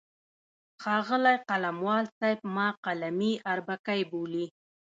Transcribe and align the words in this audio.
ښاغلی 0.81 1.35
قلموال 1.49 2.05
صاحب 2.17 2.39
ما 2.55 2.67
قلمي 2.85 3.33
اربکی 3.51 4.01
بولي. 4.11 4.45